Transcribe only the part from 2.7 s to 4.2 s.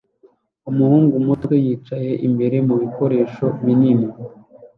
bikoresho binini